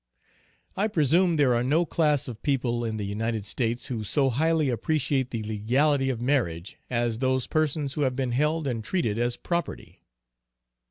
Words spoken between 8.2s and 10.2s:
held and treated as property.